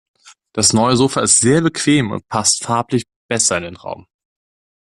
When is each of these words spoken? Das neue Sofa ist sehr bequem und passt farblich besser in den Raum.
Das 0.53 0.73
neue 0.73 0.95
Sofa 0.97 1.21
ist 1.21 1.41
sehr 1.41 1.61
bequem 1.61 2.09
und 2.09 2.27
passt 2.27 2.63
farblich 2.63 3.03
besser 3.29 3.57
in 3.57 3.63
den 3.65 3.75
Raum. 3.75 4.07